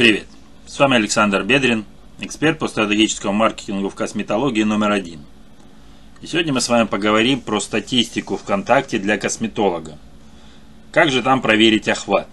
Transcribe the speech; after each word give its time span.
Привет! 0.00 0.28
С 0.66 0.78
вами 0.78 0.96
Александр 0.96 1.42
Бедрин, 1.42 1.84
эксперт 2.20 2.58
по 2.58 2.68
стратегическому 2.68 3.34
маркетингу 3.34 3.90
в 3.90 3.94
косметологии 3.94 4.62
номер 4.62 4.92
один. 4.92 5.20
И 6.22 6.26
сегодня 6.26 6.54
мы 6.54 6.62
с 6.62 6.70
вами 6.70 6.86
поговорим 6.86 7.42
про 7.42 7.60
статистику 7.60 8.38
ВКонтакте 8.38 8.98
для 8.98 9.18
косметолога. 9.18 9.98
Как 10.90 11.10
же 11.10 11.22
там 11.22 11.42
проверить 11.42 11.86
охват? 11.86 12.28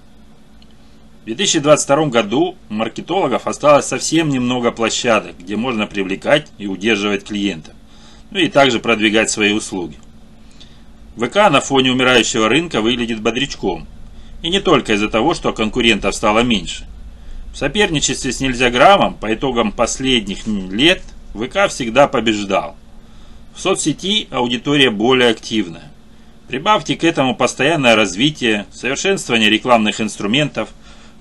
В 1.23 1.25
2022 1.25 2.05
году 2.05 2.55
маркетологов 2.69 3.47
осталось 3.47 3.85
совсем 3.85 4.29
немного 4.29 4.71
площадок, 4.71 5.37
где 5.37 5.57
можно 5.57 5.87
привлекать 5.87 6.47
и 6.57 6.67
удерживать 6.67 7.25
клиентов, 7.25 7.73
ну 8.31 8.39
и 8.39 8.47
также 8.47 8.79
продвигать 8.79 9.29
свои 9.29 9.51
услуги. 9.51 9.97
ВК 11.17 11.35
на 11.51 11.59
фоне 11.59 11.91
умирающего 11.91 12.47
рынка 12.47 12.79
выглядит 12.79 13.19
бодрячком. 13.19 13.89
И 14.41 14.47
не 14.47 14.61
только 14.61 14.93
из-за 14.93 15.09
того, 15.09 15.33
что 15.33 15.51
конкурентов 15.51 16.15
стало 16.15 16.43
меньше– 16.43 16.87
в 17.57 17.59
соперничестве 17.59 18.31
с 18.31 18.39
Нельзяграммом 18.39 19.15
по 19.15 19.33
итогам 19.33 19.71
последних 19.71 20.45
лет 20.45 21.01
ВК 21.33 21.69
всегда 21.69 22.07
побеждал. 22.07 22.75
В 23.55 23.59
соцсети 23.59 24.27
аудитория 24.29 24.91
более 24.91 25.31
активная. 25.31 25.91
Прибавьте 26.47 26.95
к 26.95 27.03
этому 27.03 27.35
постоянное 27.35 27.95
развитие, 27.95 28.67
совершенствование 28.71 29.49
рекламных 29.49 29.99
инструментов, 29.99 30.69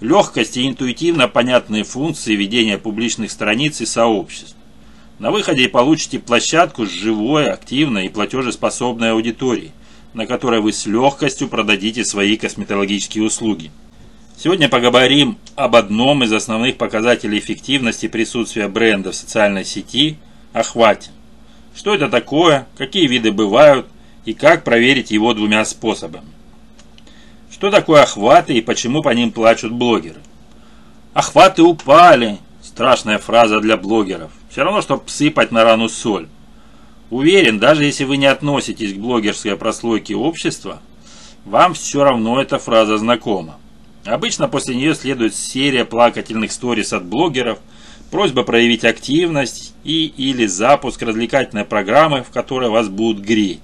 легкость 0.02 0.58
и 0.58 0.68
интуитивно 0.68 1.26
понятные 1.26 1.84
функции 1.84 2.34
ведения 2.34 2.76
публичных 2.76 3.30
страниц 3.30 3.80
и 3.80 3.86
сообществ. 3.86 4.56
На 5.18 5.30
выходе 5.30 5.70
получите 5.70 6.18
площадку 6.18 6.84
с 6.84 6.90
живой, 6.90 7.48
активной 7.50 8.08
и 8.08 8.10
платежеспособной 8.10 9.12
аудиторией, 9.12 9.72
на 10.12 10.26
которой 10.26 10.60
вы 10.60 10.74
с 10.74 10.84
легкостью 10.84 11.48
продадите 11.48 12.04
свои 12.04 12.36
косметологические 12.36 13.24
услуги. 13.24 13.70
Сегодня 14.38 14.68
поговорим 14.68 15.38
об 15.54 15.76
одном 15.76 16.22
из 16.22 16.30
основных 16.30 16.76
показателей 16.76 17.38
эффективности 17.38 18.06
присутствия 18.06 18.68
бренда 18.68 19.12
в 19.12 19.14
социальной 19.14 19.64
сети– 19.64 20.18
охвате. 20.52 21.08
Что 21.74 21.94
это 21.94 22.10
такое, 22.10 22.66
какие 22.76 23.06
виды 23.06 23.32
бывают 23.32 23.86
и 24.26 24.34
как 24.34 24.62
проверить 24.62 25.10
его 25.10 25.32
двумя 25.32 25.64
способами. 25.64 26.26
Что 27.50 27.70
такое 27.70 28.02
охваты 28.02 28.52
и 28.52 28.60
почему 28.60 29.02
по 29.02 29.08
ним 29.08 29.32
плачут 29.32 29.72
блогеры? 29.72 30.20
Охваты 31.14 31.62
упали. 31.62 32.38
Страшная 32.62 33.16
фраза 33.16 33.60
для 33.60 33.78
блогеров. 33.78 34.32
Все 34.50 34.64
равно, 34.64 34.82
чтобы 34.82 35.04
сыпать 35.06 35.50
на 35.50 35.64
рану 35.64 35.88
соль. 35.88 36.28
Уверен, 37.08 37.58
даже 37.58 37.84
если 37.84 38.04
вы 38.04 38.18
не 38.18 38.26
относитесь 38.26 38.92
к 38.92 38.98
блогерской 38.98 39.56
прослойке 39.56 40.14
общества, 40.14 40.82
вам 41.46 41.72
все 41.72 42.04
равно 42.04 42.38
эта 42.42 42.58
фраза 42.58 42.98
знакома. 42.98 43.58
Обычно 44.06 44.46
после 44.46 44.76
нее 44.76 44.94
следует 44.94 45.34
серия 45.34 45.84
плакательных 45.84 46.52
сторис 46.52 46.92
от 46.92 47.04
блогеров, 47.04 47.58
просьба 48.12 48.44
проявить 48.44 48.84
активность 48.84 49.74
и 49.82 50.06
или 50.06 50.46
запуск 50.46 51.02
развлекательной 51.02 51.64
программы, 51.64 52.22
в 52.22 52.30
которой 52.30 52.70
вас 52.70 52.88
будут 52.88 53.24
греть. 53.24 53.60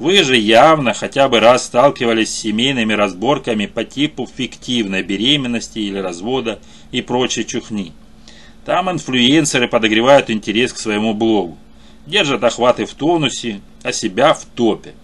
Вы 0.00 0.24
же 0.24 0.36
явно 0.36 0.94
хотя 0.94 1.28
бы 1.28 1.38
раз 1.38 1.66
сталкивались 1.66 2.30
с 2.30 2.38
семейными 2.40 2.92
разборками 2.92 3.66
по 3.66 3.84
типу 3.84 4.26
фиктивной 4.26 5.04
беременности 5.04 5.78
или 5.78 5.98
развода 5.98 6.58
и 6.90 7.00
прочей 7.00 7.46
чухни. 7.46 7.92
Там 8.64 8.90
инфлюенсеры 8.90 9.68
подогревают 9.68 10.28
интерес 10.28 10.72
к 10.72 10.78
своему 10.78 11.14
блогу, 11.14 11.56
держат 12.06 12.42
охваты 12.42 12.84
в 12.84 12.94
тонусе, 12.94 13.60
а 13.84 13.92
себя 13.92 14.34
в 14.34 14.44
топе. 14.44 14.94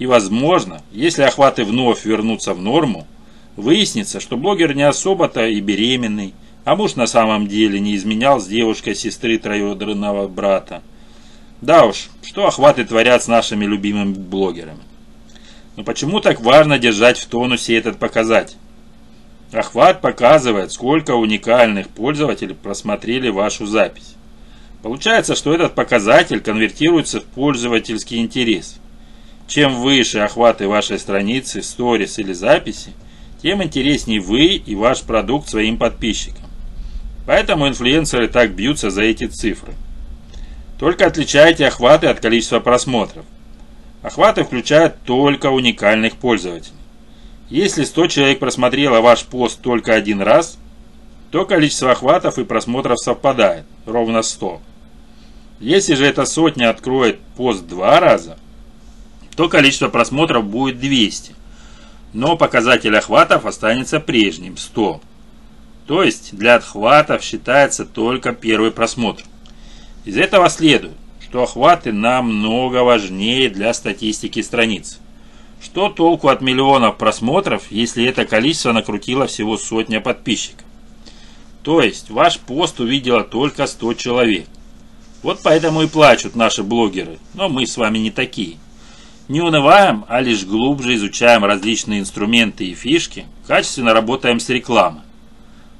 И 0.00 0.06
возможно, 0.06 0.82
если 0.90 1.22
охваты 1.22 1.64
вновь 1.64 2.04
вернутся 2.04 2.54
в 2.54 2.60
норму, 2.60 3.06
Выяснится, 3.58 4.20
что 4.20 4.36
блогер 4.36 4.72
не 4.76 4.84
особо-то 4.84 5.44
и 5.48 5.60
беременный, 5.60 6.32
а 6.64 6.76
муж 6.76 6.94
на 6.94 7.08
самом 7.08 7.48
деле 7.48 7.80
не 7.80 7.96
изменял 7.96 8.38
с 8.38 8.46
девушкой 8.46 8.94
сестры 8.94 9.36
троюродного 9.36 10.28
брата. 10.28 10.80
Да 11.60 11.84
уж, 11.86 12.08
что 12.22 12.46
охваты 12.46 12.84
творят 12.84 13.24
с 13.24 13.26
нашими 13.26 13.64
любимыми 13.64 14.12
блогерами. 14.12 14.78
Но 15.74 15.82
почему 15.82 16.20
так 16.20 16.40
важно 16.40 16.78
держать 16.78 17.18
в 17.18 17.26
тонусе 17.26 17.76
этот 17.76 17.98
показатель? 17.98 18.54
Охват 19.50 20.02
показывает, 20.02 20.70
сколько 20.70 21.16
уникальных 21.16 21.88
пользователей 21.88 22.54
просмотрели 22.54 23.28
вашу 23.28 23.66
запись. 23.66 24.14
Получается, 24.84 25.34
что 25.34 25.52
этот 25.52 25.74
показатель 25.74 26.38
конвертируется 26.38 27.20
в 27.20 27.24
пользовательский 27.24 28.18
интерес. 28.18 28.78
Чем 29.48 29.74
выше 29.74 30.20
охваты 30.20 30.68
вашей 30.68 31.00
страницы, 31.00 31.60
сторис 31.60 32.20
или 32.20 32.32
записи, 32.32 32.92
тем 33.42 33.62
интереснее 33.62 34.20
вы 34.20 34.56
и 34.56 34.74
ваш 34.74 35.02
продукт 35.02 35.48
своим 35.48 35.78
подписчикам. 35.78 36.44
Поэтому 37.26 37.68
инфлюенсеры 37.68 38.28
так 38.28 38.52
бьются 38.52 38.90
за 38.90 39.02
эти 39.02 39.26
цифры. 39.26 39.74
Только 40.78 41.06
отличайте 41.06 41.66
охваты 41.66 42.06
от 42.06 42.20
количества 42.20 42.60
просмотров. 42.60 43.24
Охваты 44.02 44.44
включают 44.44 45.02
только 45.04 45.50
уникальных 45.50 46.14
пользователей. 46.14 46.74
Если 47.50 47.84
100 47.84 48.06
человек 48.08 48.38
просмотрело 48.38 49.00
ваш 49.00 49.24
пост 49.24 49.60
только 49.60 49.94
один 49.94 50.20
раз, 50.20 50.58
то 51.30 51.44
количество 51.44 51.92
охватов 51.92 52.38
и 52.38 52.44
просмотров 52.44 53.00
совпадает, 53.00 53.64
ровно 53.86 54.22
100. 54.22 54.60
Если 55.60 55.94
же 55.94 56.06
эта 56.06 56.24
сотня 56.24 56.70
откроет 56.70 57.18
пост 57.36 57.66
два 57.66 58.00
раза, 58.00 58.38
то 59.36 59.48
количество 59.48 59.88
просмотров 59.88 60.44
будет 60.44 60.80
200 60.80 61.37
но 62.12 62.36
показатель 62.36 62.96
охватов 62.96 63.46
останется 63.46 64.00
прежним– 64.00 64.56
100. 64.58 65.00
То 65.86 66.02
есть 66.02 66.36
для 66.36 66.56
отхватов 66.56 67.22
считается 67.22 67.86
только 67.86 68.32
первый 68.32 68.70
просмотр. 68.70 69.24
Из 70.04 70.16
этого 70.16 70.48
следует, 70.50 70.96
что 71.22 71.42
охваты 71.42 71.92
намного 71.92 72.84
важнее 72.84 73.50
для 73.50 73.72
статистики 73.74 74.42
страниц. 74.42 74.98
Что 75.60 75.88
толку 75.88 76.28
от 76.28 76.40
миллионов 76.40 76.98
просмотров, 76.98 77.70
если 77.70 78.04
это 78.04 78.24
количество 78.24 78.72
накрутило 78.72 79.26
всего 79.26 79.56
сотня 79.56 80.00
подписчиков? 80.00 80.64
То 81.62 81.80
есть 81.82 82.10
ваш 82.10 82.38
пост 82.38 82.80
увидело 82.80 83.24
только 83.24 83.66
100 83.66 83.94
человек. 83.94 84.46
Вот 85.22 85.40
поэтому 85.42 85.82
и 85.82 85.88
плачут 85.88 86.36
наши 86.36 86.62
блогеры, 86.62 87.18
но 87.34 87.48
мы 87.48 87.66
с 87.66 87.76
вами 87.76 87.98
не 87.98 88.10
такие. 88.10 88.56
Не 89.28 89.42
унываем, 89.42 90.06
а 90.08 90.22
лишь 90.22 90.46
глубже 90.46 90.94
изучаем 90.94 91.44
различные 91.44 92.00
инструменты 92.00 92.64
и 92.64 92.74
фишки, 92.74 93.26
качественно 93.46 93.92
работаем 93.92 94.40
с 94.40 94.48
рекламой. 94.48 95.02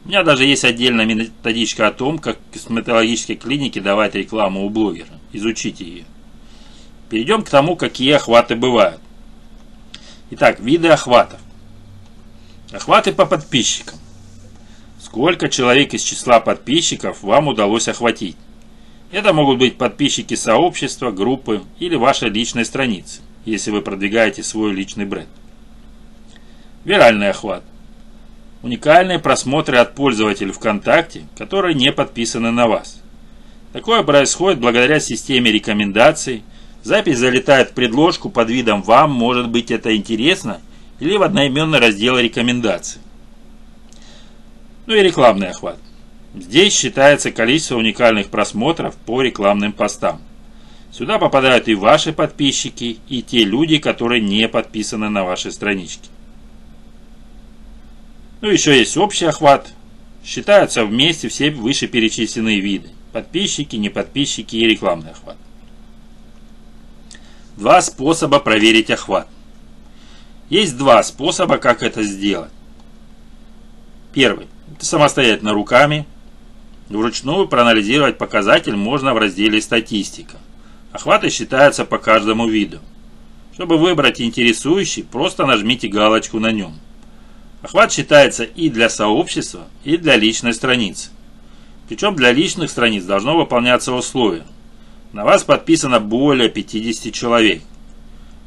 У 0.04 0.08
меня 0.08 0.22
даже 0.22 0.44
есть 0.44 0.66
отдельная 0.66 1.06
методичка 1.06 1.86
о 1.86 1.92
том, 1.92 2.18
как 2.18 2.38
косметологической 2.52 3.36
клинике 3.36 3.80
давать 3.80 4.14
рекламу 4.14 4.66
у 4.66 4.68
блогера. 4.68 5.08
Изучите 5.32 5.84
ее. 5.84 6.04
Перейдем 7.08 7.42
к 7.42 7.48
тому, 7.48 7.74
какие 7.74 8.12
охваты 8.12 8.54
бывают. 8.54 9.00
Итак, 10.30 10.60
виды 10.60 10.88
охватов. 10.88 11.40
Охваты 12.70 13.12
по 13.12 13.24
подписчикам. 13.24 13.98
Сколько 15.00 15.48
человек 15.48 15.94
из 15.94 16.02
числа 16.02 16.38
подписчиков 16.40 17.22
вам 17.22 17.48
удалось 17.48 17.88
охватить? 17.88 18.36
Это 19.10 19.32
могут 19.32 19.58
быть 19.58 19.78
подписчики 19.78 20.34
сообщества, 20.34 21.10
группы 21.12 21.62
или 21.78 21.96
вашей 21.96 22.28
личной 22.28 22.66
страницы 22.66 23.22
если 23.50 23.70
вы 23.70 23.82
продвигаете 23.82 24.42
свой 24.42 24.72
личный 24.72 25.04
бренд. 25.04 25.28
Виральный 26.84 27.30
охват. 27.30 27.64
Уникальные 28.62 29.18
просмотры 29.18 29.78
от 29.78 29.94
пользователей 29.94 30.52
ВКонтакте, 30.52 31.24
которые 31.36 31.74
не 31.74 31.92
подписаны 31.92 32.50
на 32.50 32.66
вас. 32.66 33.00
Такое 33.72 34.02
происходит 34.02 34.60
благодаря 34.60 34.98
системе 34.98 35.52
рекомендаций. 35.52 36.42
Запись 36.82 37.18
залетает 37.18 37.70
в 37.70 37.74
предложку 37.74 38.30
под 38.30 38.50
видом 38.50 38.82
«Вам 38.82 39.12
может 39.12 39.48
быть 39.48 39.70
это 39.70 39.94
интересно» 39.94 40.60
или 41.00 41.16
в 41.16 41.22
одноименный 41.22 41.78
раздел 41.78 42.18
рекомендаций. 42.18 43.00
Ну 44.86 44.94
и 44.94 45.02
рекламный 45.02 45.50
охват. 45.50 45.78
Здесь 46.34 46.76
считается 46.76 47.30
количество 47.30 47.76
уникальных 47.76 48.28
просмотров 48.28 48.96
по 48.96 49.22
рекламным 49.22 49.72
постам. 49.72 50.20
Сюда 50.90 51.18
попадают 51.18 51.68
и 51.68 51.74
ваши 51.74 52.12
подписчики, 52.12 52.98
и 53.08 53.22
те 53.22 53.44
люди, 53.44 53.78
которые 53.78 54.20
не 54.22 54.48
подписаны 54.48 55.08
на 55.10 55.24
ваши 55.24 55.52
странички. 55.52 56.08
Ну, 58.40 58.48
еще 58.48 58.76
есть 58.76 58.96
общий 58.96 59.26
охват. 59.26 59.72
Считаются 60.24 60.84
вместе 60.84 61.28
все 61.28 61.50
вышеперечисленные 61.50 62.60
виды. 62.60 62.90
Подписчики, 63.12 63.76
неподписчики 63.76 64.56
и 64.56 64.66
рекламный 64.66 65.10
охват. 65.10 65.36
Два 67.56 67.82
способа 67.82 68.38
проверить 68.38 68.90
охват. 68.90 69.28
Есть 70.48 70.76
два 70.78 71.02
способа, 71.02 71.58
как 71.58 71.82
это 71.82 72.02
сделать. 72.02 72.52
Первый. 74.12 74.46
Это 74.76 74.84
самостоятельно 74.84 75.52
руками. 75.52 76.06
Вручную 76.88 77.48
проанализировать 77.48 78.16
показатель 78.16 78.76
можно 78.76 79.12
в 79.12 79.18
разделе 79.18 79.60
«Статистика». 79.60 80.36
Охваты 80.98 81.30
считаются 81.30 81.84
по 81.84 81.98
каждому 81.98 82.48
виду. 82.48 82.80
Чтобы 83.54 83.78
выбрать 83.78 84.20
интересующий, 84.20 85.04
просто 85.04 85.46
нажмите 85.46 85.86
галочку 85.86 86.40
на 86.40 86.50
нем. 86.50 86.74
Охват 87.62 87.92
считается 87.92 88.42
и 88.42 88.68
для 88.68 88.90
сообщества, 88.90 89.68
и 89.84 89.96
для 89.96 90.16
личной 90.16 90.52
страницы. 90.52 91.10
Причем 91.88 92.16
для 92.16 92.32
личных 92.32 92.68
страниц 92.68 93.04
должно 93.04 93.36
выполняться 93.36 93.92
условие. 93.92 94.42
На 95.12 95.24
вас 95.24 95.44
подписано 95.44 96.00
более 96.00 96.48
50 96.48 97.14
человек. 97.14 97.62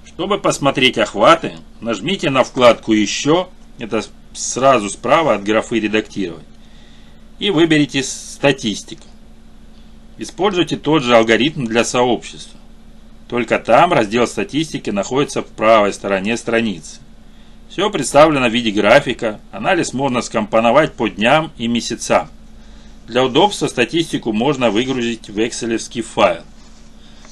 Чтобы 0.05 0.37
посмотреть 0.37 0.97
охваты, 0.97 1.53
нажмите 1.79 2.29
на 2.29 2.43
вкладку 2.43 2.91
«Еще», 2.91 3.47
это 3.79 4.03
сразу 4.33 4.89
справа 4.89 5.35
от 5.35 5.43
графы 5.45 5.79
«Редактировать», 5.79 6.43
и 7.39 7.49
выберите 7.49 8.03
«Статистика». 8.03 9.03
Используйте 10.21 10.77
тот 10.77 11.01
же 11.01 11.17
алгоритм 11.17 11.65
для 11.65 11.83
сообщества. 11.83 12.59
Только 13.27 13.57
там 13.57 13.91
раздел 13.91 14.27
статистики 14.27 14.91
находится 14.91 15.41
в 15.41 15.47
правой 15.47 15.93
стороне 15.93 16.37
страницы. 16.37 16.99
Все 17.71 17.89
представлено 17.89 18.47
в 18.47 18.53
виде 18.53 18.69
графика, 18.69 19.39
анализ 19.51 19.93
можно 19.93 20.21
скомпоновать 20.21 20.93
по 20.93 21.07
дням 21.07 21.51
и 21.57 21.67
месяцам. 21.67 22.29
Для 23.07 23.25
удобства 23.25 23.65
статистику 23.65 24.31
можно 24.31 24.69
выгрузить 24.69 25.27
в 25.27 25.39
excel 25.39 26.03
файл. 26.03 26.43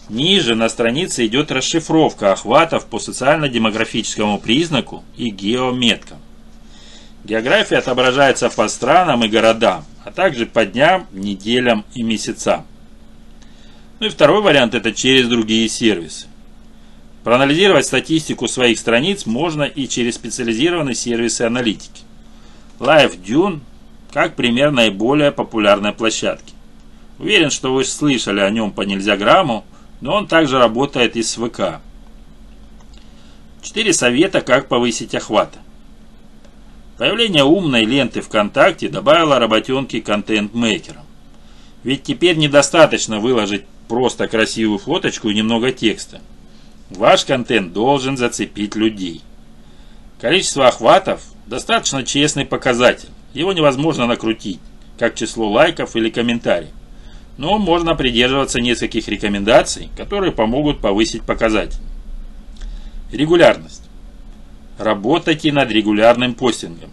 Ниже 0.09 0.55
на 0.55 0.67
странице 0.67 1.27
идет 1.27 1.51
расшифровка 1.51 2.31
охватов 2.31 2.87
по 2.87 2.97
социально-демографическому 2.97 4.39
признаку 4.39 5.03
и 5.15 5.29
геометкам. 5.29 6.17
География 7.23 7.77
отображается 7.77 8.49
по 8.49 8.67
странам 8.67 9.23
и 9.23 9.27
городам, 9.27 9.85
а 10.03 10.09
также 10.09 10.47
по 10.47 10.65
дням, 10.65 11.05
неделям 11.11 11.85
и 11.93 12.01
месяцам. 12.01 12.65
Ну 13.99 14.07
и 14.07 14.09
второй 14.09 14.41
вариант 14.41 14.75
это 14.75 14.93
через 14.93 15.27
другие 15.27 15.67
сервисы. 15.67 16.27
Проанализировать 17.23 17.85
статистику 17.85 18.47
своих 18.47 18.79
страниц 18.79 19.25
можно 19.25 19.63
и 19.63 19.87
через 19.87 20.15
специализированные 20.15 20.95
сервисы 20.95 21.41
аналитики. 21.41 22.03
LiveDune 22.79 23.59
как 24.13 24.35
пример 24.35 24.71
наиболее 24.71 25.31
популярной 25.31 25.91
площадки. 25.91 26.53
Уверен, 27.19 27.49
что 27.49 27.73
вы 27.73 27.83
слышали 27.83 28.39
о 28.39 28.49
нем 28.49 28.71
по 28.71 28.81
нельзяграмму, 28.81 29.65
но 29.99 30.15
он 30.15 30.27
также 30.27 30.57
работает 30.57 31.17
и 31.17 31.23
с 31.23 31.35
ВК. 31.35 31.81
Четыре 33.61 33.91
совета, 33.91 34.39
как 34.39 34.69
повысить 34.69 35.13
охваты. 35.13 35.59
Появление 36.97 37.43
умной 37.43 37.83
ленты 37.83 38.21
ВКонтакте 38.21 38.87
добавило 38.87 39.37
работенки 39.39 39.99
контент-мейкерам. 39.99 41.03
Ведь 41.83 42.03
теперь 42.03 42.37
недостаточно 42.37 43.19
выложить 43.19 43.65
просто 43.87 44.27
красивую 44.27 44.79
фоточку 44.79 45.29
и 45.29 45.35
немного 45.35 45.71
текста. 45.71 46.21
Ваш 46.89 47.25
контент 47.25 47.73
должен 47.73 48.17
зацепить 48.17 48.75
людей. 48.75 49.21
Количество 50.19 50.67
охватов– 50.67 51.21
достаточно 51.47 52.03
честный 52.03 52.45
показатель. 52.45 53.09
Его 53.33 53.53
невозможно 53.53 54.05
накрутить, 54.07 54.59
как 54.97 55.15
число 55.15 55.49
лайков 55.49 55.95
или 55.95 56.09
комментариев 56.09 56.71
но 57.39 57.57
можно 57.57 57.95
придерживаться 57.95 58.59
нескольких 58.59 59.07
рекомендаций, 59.07 59.87
которые 59.95 60.33
помогут 60.33 60.81
повысить 60.81 61.23
показатель. 61.23 61.79
Регулярность. 63.13 63.83
Работайте 64.77 65.53
над 65.53 65.71
регулярным 65.71 66.33
постингом. 66.33 66.89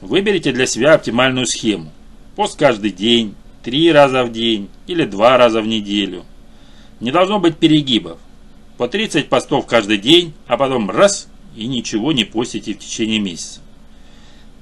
Выберите 0.00 0.50
для 0.50 0.66
себя 0.66 0.94
оптимальную 0.94 1.46
схему. 1.46 1.92
Пост 2.34 2.58
каждый 2.58 2.90
день, 2.90 3.36
три 3.62 3.92
раза 3.92 4.24
в 4.24 4.32
день 4.32 4.68
или 4.86 5.04
два 5.04 5.36
раза 5.36 5.60
в 5.60 5.66
неделю. 5.66 6.24
Не 7.00 7.10
должно 7.10 7.38
быть 7.38 7.56
перегибов. 7.56 8.18
По 8.76 8.88
30 8.88 9.28
постов 9.28 9.66
каждый 9.66 9.98
день, 9.98 10.32
а 10.46 10.56
потом 10.56 10.90
раз 10.90 11.28
и 11.56 11.66
ничего 11.66 12.12
не 12.12 12.24
постите 12.24 12.74
в 12.74 12.78
течение 12.78 13.18
месяца. 13.18 13.60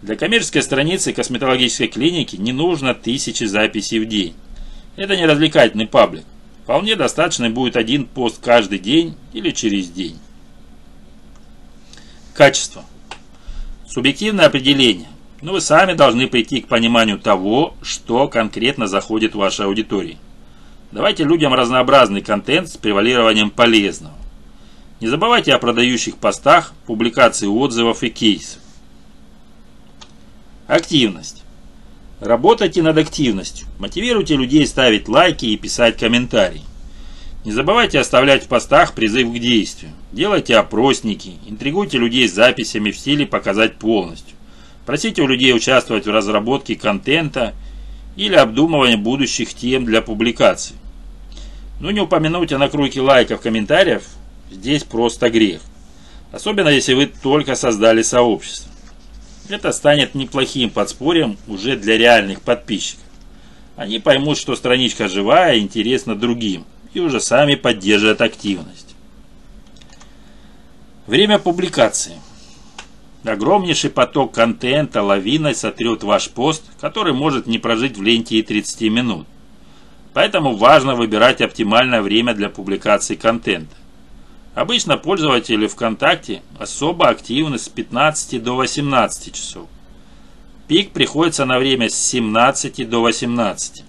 Для 0.02 0.16
коммерческой 0.16 0.62
страницы 0.62 1.12
косметологической 1.12 1.88
клиники 1.88 2.36
не 2.36 2.52
нужно 2.52 2.94
тысячи 2.94 3.44
записей 3.44 3.98
в 3.98 4.06
день. 4.06 4.34
Это 4.96 5.16
не 5.16 5.26
развлекательный 5.26 5.86
паблик. 5.86 6.24
Вполне 6.62 6.96
достаточно 6.96 7.50
будет 7.50 7.76
один 7.76 8.06
пост 8.06 8.40
каждый 8.42 8.78
день 8.78 9.16
или 9.32 9.50
через 9.50 9.88
день. 9.88 10.18
Качество. 12.34 12.84
Субъективное 13.88 14.46
определение. 14.46 15.08
Но 15.40 15.52
вы 15.52 15.60
сами 15.60 15.92
должны 15.92 16.26
прийти 16.26 16.60
к 16.60 16.68
пониманию 16.68 17.18
того, 17.18 17.74
что 17.80 18.26
конкретно 18.28 18.88
заходит 18.88 19.34
в 19.34 19.38
вашей 19.38 19.66
аудитории. 19.66 20.18
Давайте 20.90 21.24
людям 21.24 21.54
разнообразный 21.54 22.22
контент 22.22 22.68
с 22.68 22.76
превалированием 22.76 23.50
полезного. 23.50 24.14
Не 25.00 25.06
забывайте 25.06 25.54
о 25.54 25.58
продающих 25.58 26.16
постах, 26.16 26.72
публикации 26.86 27.46
отзывов 27.46 28.02
и 28.02 28.10
кейсов. 28.10 28.60
Активность. 30.66 31.44
Работайте 32.20 32.82
над 32.82 32.98
активностью. 32.98 33.68
Мотивируйте 33.78 34.34
людей 34.34 34.66
ставить 34.66 35.08
лайки 35.08 35.46
и 35.46 35.56
писать 35.56 35.96
комментарии. 35.98 36.62
Не 37.44 37.52
забывайте 37.52 38.00
оставлять 38.00 38.44
в 38.44 38.48
постах 38.48 38.92
призыв 38.92 39.30
к 39.30 39.38
действию. 39.38 39.92
Делайте 40.10 40.56
опросники, 40.56 41.34
интригуйте 41.46 41.96
людей 41.96 42.26
записями 42.26 42.90
в 42.90 42.98
стиле 42.98 43.24
«показать 43.24 43.76
полностью». 43.76 44.37
Просите 44.88 45.20
у 45.20 45.26
людей 45.26 45.52
участвовать 45.52 46.06
в 46.06 46.10
разработке 46.10 46.74
контента 46.74 47.52
или 48.16 48.34
обдумывании 48.34 48.96
будущих 48.96 49.52
тем 49.52 49.84
для 49.84 50.00
публикации. 50.00 50.76
Но 51.78 51.90
не 51.90 52.00
упомянуть 52.00 52.54
о 52.54 52.58
накройке 52.58 53.02
лайков 53.02 53.42
комментариев 53.42 54.04
здесь 54.50 54.84
просто 54.84 55.28
грех. 55.28 55.60
Особенно 56.32 56.70
если 56.70 56.94
вы 56.94 57.04
только 57.04 57.54
создали 57.54 58.00
сообщество. 58.00 58.72
Это 59.50 59.72
станет 59.72 60.14
неплохим 60.14 60.70
подспорьем 60.70 61.36
уже 61.48 61.76
для 61.76 61.98
реальных 61.98 62.40
подписчиков. 62.40 63.04
Они 63.76 63.98
поймут, 63.98 64.38
что 64.38 64.56
страничка 64.56 65.06
живая 65.06 65.56
и 65.56 65.60
интересна 65.60 66.14
другим, 66.14 66.64
и 66.94 67.00
уже 67.00 67.20
сами 67.20 67.56
поддержат 67.56 68.22
активность. 68.22 68.96
Время 71.06 71.38
публикации. 71.38 72.14
Огромнейший 73.24 73.90
поток 73.90 74.32
контента 74.32 75.02
лавиной 75.02 75.54
сотрет 75.54 76.04
ваш 76.04 76.30
пост, 76.30 76.64
который 76.80 77.12
может 77.12 77.46
не 77.46 77.58
прожить 77.58 77.98
в 77.98 78.02
ленте 78.02 78.36
и 78.36 78.42
30 78.42 78.82
минут. 78.90 79.26
Поэтому 80.14 80.56
важно 80.56 80.94
выбирать 80.94 81.40
оптимальное 81.40 82.00
время 82.00 82.34
для 82.34 82.48
публикации 82.48 83.16
контента. 83.16 83.74
Обычно 84.54 84.96
пользователи 84.96 85.66
ВКонтакте 85.66 86.42
особо 86.58 87.08
активны 87.08 87.58
с 87.58 87.68
15 87.68 88.42
до 88.42 88.56
18 88.56 89.34
часов. 89.34 89.68
Пик 90.66 90.90
приходится 90.90 91.44
на 91.44 91.58
время 91.58 91.88
с 91.88 91.94
17 91.94 92.88
до 92.88 93.02
18. 93.02 93.84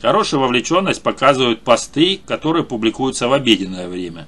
Хорошую 0.00 0.40
вовлеченность 0.40 1.02
показывают 1.02 1.62
посты, 1.62 2.20
которые 2.26 2.64
публикуются 2.64 3.28
в 3.28 3.32
обеденное 3.32 3.88
время. 3.88 4.26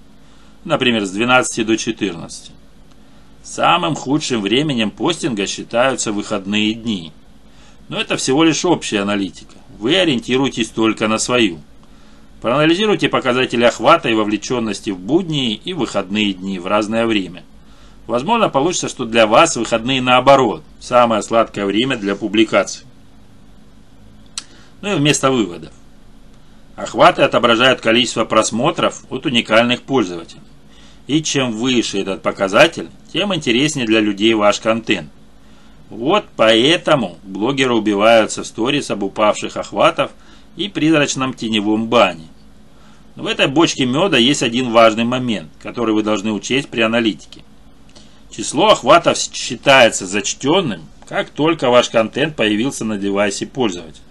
Например, 0.65 1.05
с 1.05 1.11
12 1.11 1.67
до 1.67 1.77
14. 1.77 2.53
Самым 3.47 3.95
худшим 3.95 4.43
временем 4.43 4.91
постинга 4.91 5.47
считаются 5.47 6.11
выходные 6.11 6.75
дни. 6.75 7.13
Но 7.89 8.01
это 8.01 8.17
всего 8.17 8.43
лишь 8.43 8.65
общая 8.65 9.03
аналитика. 9.03 9.55
Вы 9.79 9.95
ориентируетесь 9.97 10.69
только 10.71 11.07
на 11.07 11.19
свою. 11.19 11.61
Проанализируйте 12.43 13.09
показатели 13.09 13.63
охвата 13.63 14.09
и 14.09 14.15
вовлеченности 14.15 14.91
в 14.91 14.99
будние 14.99 15.55
и 15.55 15.75
выходные 15.75 16.33
дни 16.33 16.59
в 16.59 16.67
разное 16.67 17.07
время. 17.07 17.45
Возможно, 18.09 18.49
получится, 18.49 18.89
что 18.89 19.05
для 19.05 19.29
вас 19.29 19.55
выходные 19.57 20.03
наоборот, 20.03 20.65
самое 20.81 21.23
сладкое 21.23 21.67
время 21.67 21.97
для 21.97 22.17
публикаций. 22.17 22.85
Ну 24.81 24.93
и 24.93 24.97
вместо 24.97 25.31
выводов. 25.31 25.71
Охваты 26.75 27.23
отображают 27.23 27.81
количество 27.81 28.25
просмотров 28.25 29.05
от 29.09 29.25
уникальных 29.25 29.83
пользователей. 29.83 30.43
И 31.07 31.23
чем 31.23 31.53
выше 31.53 32.01
этот 32.01 32.23
показатель, 32.23 32.89
тем 33.13 33.35
интереснее 33.35 33.87
для 33.87 34.01
людей 34.01 34.35
ваш 34.35 34.61
контент. 34.61 35.11
Вот 35.89 36.25
поэтому 36.35 37.19
блогеры 37.23 37.75
убиваются 37.75 38.43
в 38.43 38.47
сторис 38.47 38.91
об 38.91 39.03
упавших 39.05 39.57
охватах– 39.57 40.11
и 40.57 40.69
призрачном 40.69 41.35
теневом 41.35 41.87
бане. 41.87 42.27
Но 43.15 43.23
в 43.23 43.27
этой 43.27 43.47
бочке 43.47 43.87
меда 43.87 44.19
есть 44.19 44.43
один 44.43 44.73
важный 44.73 45.05
момент, 45.05 45.51
который 45.63 45.95
вы 45.95 46.03
должны 46.03 46.33
учесть 46.33 46.69
при 46.69 46.81
аналитике. 46.81 47.43
Число 48.31 48.69
охватов 48.69 49.17
считается 49.17 50.07
зачтенным, 50.07 50.83
как 51.09 51.31
только 51.31 51.71
ваш 51.71 51.89
контент 51.89 52.37
появился 52.37 52.85
на 52.85 52.99
девайсе 52.99 53.47
пользователя. 53.47 54.03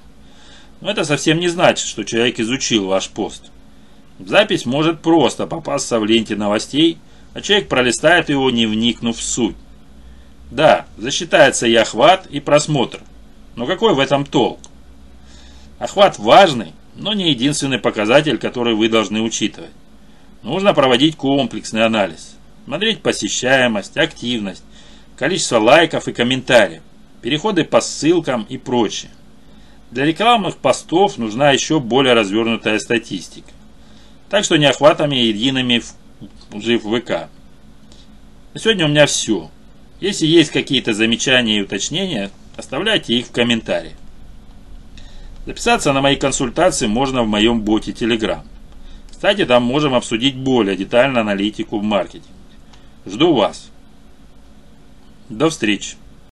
Но 0.81 0.89
это 0.89 1.03
совсем 1.03 1.39
не 1.39 1.47
значит, 1.47 1.87
что 1.87 2.03
человек 2.03 2.39
изучил 2.39 2.87
ваш 2.87 3.09
пост. 3.09 3.51
Запись 4.19 4.65
может 4.65 5.01
просто 5.01 5.45
попасться 5.45 5.99
в 5.99 6.05
ленте 6.05 6.35
новостей, 6.35 6.97
а 7.33 7.41
человек 7.41 7.67
пролистает 7.67 8.29
его, 8.29 8.49
не 8.49 8.65
вникнув 8.65 9.17
в 9.17 9.23
суть. 9.23 9.55
Да, 10.51 10.85
засчитается 10.97 11.67
и 11.67 11.75
охват, 11.75 12.27
и 12.27 12.39
просмотр. 12.39 13.01
Но 13.55 13.65
какой 13.65 13.93
в 13.93 13.99
этом 13.99 14.25
толк? 14.25 14.59
Охват 15.79 16.17
важный, 16.17 16.73
но 16.95 17.13
не 17.13 17.29
единственный 17.29 17.79
показатель, 17.79 18.37
который 18.37 18.73
вы 18.73 18.87
должны 18.87 19.21
учитывать. 19.21 19.71
Нужно 20.43 20.73
проводить 20.73 21.17
комплексный 21.17 21.85
анализ. 21.85 22.35
Смотреть 22.65 23.01
посещаемость, 23.01 23.97
активность, 23.97 24.63
количество 25.17 25.59
лайков 25.59 26.07
и 26.07 26.13
комментариев, 26.13 26.81
переходы 27.21 27.65
по 27.65 27.81
ссылкам 27.81 28.45
и 28.47 28.57
прочее. 28.57 29.11
Для 29.91 30.05
рекламных 30.05 30.57
постов 30.57 31.17
нужна 31.17 31.51
еще 31.51 31.79
более 31.79 32.13
развернутая 32.13 32.79
статистика. 32.79 33.49
Так 34.29 34.43
что 34.43 34.57
не 34.57 34.65
охватами 34.65 35.15
едиными 35.15 35.81
жив 36.53 36.83
ВК. 36.83 37.29
На 38.53 38.59
сегодня 38.59 38.85
у 38.85 38.89
меня 38.89 39.05
все. 39.05 39.49
Если 39.99 40.25
есть 40.25 40.51
какие-то 40.51 40.93
замечания 40.93 41.59
и 41.59 41.61
уточнения, 41.61 42.31
оставляйте 42.57 43.13
их 43.15 43.27
в 43.27 43.31
комментариях. 43.31 43.93
Записаться 45.45 45.93
на 45.93 46.01
мои 46.01 46.15
консультации 46.15 46.87
можно 46.87 47.23
в 47.23 47.27
моем 47.27 47.61
боте 47.61 47.91
Telegram. 47.91 48.41
Кстати, 49.09 49.45
там 49.45 49.63
можем 49.63 49.93
обсудить 49.93 50.35
более 50.35 50.75
детально 50.75 51.21
аналитику 51.21 51.79
в 51.79 51.83
маркетинге. 51.83 52.29
Жду 53.05 53.33
вас. 53.33 53.69
До 55.29 55.49
встречи. 55.49 55.95